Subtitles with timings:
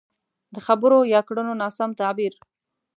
[0.53, 2.33] د خبرو يا کړنو ناسم تعبير.